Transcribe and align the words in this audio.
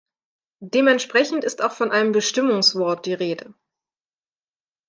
Dementsprechend 0.65 1.43
ist 1.43 1.61
auch 1.61 1.73
von 1.73 1.91
einem 1.91 2.11
Bestimmungswort 2.11 3.05
die 3.05 3.13
Rede. 3.13 3.53